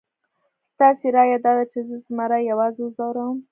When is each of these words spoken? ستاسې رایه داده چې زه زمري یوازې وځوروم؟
ستاسې 0.73 1.07
رایه 1.17 1.37
داده 1.45 1.65
چې 1.71 1.79
زه 1.87 1.95
زمري 2.05 2.41
یوازې 2.51 2.79
وځوروم؟ 2.83 3.37